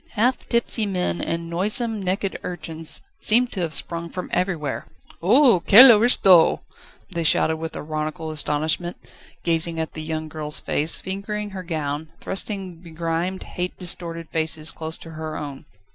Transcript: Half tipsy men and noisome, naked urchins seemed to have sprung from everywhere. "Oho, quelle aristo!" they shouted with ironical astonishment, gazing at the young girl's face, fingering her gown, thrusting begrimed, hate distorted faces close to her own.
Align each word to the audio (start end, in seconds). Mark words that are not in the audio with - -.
Half 0.13 0.49
tipsy 0.49 0.87
men 0.87 1.21
and 1.21 1.47
noisome, 1.47 2.01
naked 2.01 2.39
urchins 2.41 3.01
seemed 3.19 3.51
to 3.51 3.59
have 3.61 3.71
sprung 3.71 4.09
from 4.09 4.31
everywhere. 4.33 4.87
"Oho, 5.21 5.59
quelle 5.59 5.91
aristo!" 5.95 6.61
they 7.11 7.23
shouted 7.23 7.57
with 7.57 7.75
ironical 7.77 8.31
astonishment, 8.31 8.97
gazing 9.43 9.79
at 9.79 9.93
the 9.93 10.01
young 10.01 10.27
girl's 10.27 10.59
face, 10.59 10.99
fingering 10.99 11.51
her 11.51 11.61
gown, 11.61 12.09
thrusting 12.19 12.77
begrimed, 12.81 13.43
hate 13.43 13.77
distorted 13.77 14.27
faces 14.31 14.71
close 14.71 14.97
to 14.97 15.11
her 15.11 15.37
own. 15.37 15.65